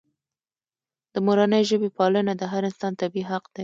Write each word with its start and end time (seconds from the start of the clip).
د 1.13 1.15
مورنۍ 1.25 1.63
ژبې 1.69 1.89
پالنه 1.97 2.33
د 2.37 2.43
هر 2.51 2.61
انسان 2.69 2.93
طبیعي 3.01 3.25
حق 3.31 3.45
دی. 3.55 3.59